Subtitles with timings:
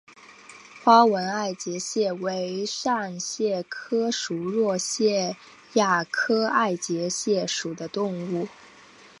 [0.83, 5.35] 花纹爱洁蟹为扇蟹科熟若蟹
[5.73, 8.47] 亚科爱洁蟹属的动物。